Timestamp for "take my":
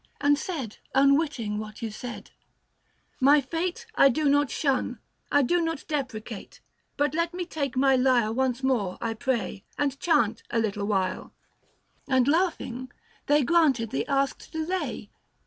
7.45-7.95